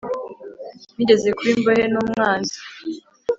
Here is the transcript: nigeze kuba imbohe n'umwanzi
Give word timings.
nigeze 0.95 1.27
kuba 1.37 1.49
imbohe 1.55 1.85
n'umwanzi 1.93 2.57